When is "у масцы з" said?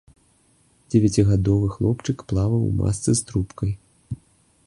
2.69-3.27